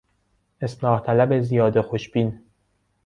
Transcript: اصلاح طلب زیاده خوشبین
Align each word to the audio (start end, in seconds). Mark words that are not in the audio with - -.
اصلاح 0.61 0.99
طلب 0.99 1.39
زیاده 1.39 1.81
خوشبین 1.81 2.41